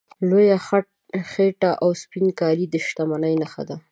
لویه 0.29 0.57
خېټه 1.31 1.71
او 1.83 1.89
سپین 2.01 2.27
کالي 2.39 2.65
د 2.69 2.75
شتمنۍ 2.85 3.33
نښې 3.41 3.63
وې. 3.67 3.75